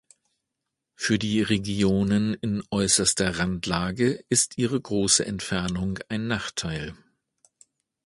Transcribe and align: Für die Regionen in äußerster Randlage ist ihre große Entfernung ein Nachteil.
Für 0.95 1.19
die 1.19 1.43
Regionen 1.43 2.33
in 2.33 2.63
äußerster 2.71 3.37
Randlage 3.37 4.23
ist 4.29 4.57
ihre 4.57 4.81
große 4.81 5.23
Entfernung 5.27 5.99
ein 6.09 6.25
Nachteil. 6.25 6.95